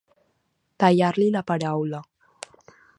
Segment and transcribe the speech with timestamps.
[0.83, 2.03] Tallar-li la paraula.